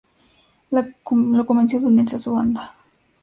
Lo 0.71 0.83
convenció 1.45 1.79
de 1.79 1.85
unirse 1.85 2.15
a 2.15 2.17
su 2.17 2.33
banda. 2.33 2.73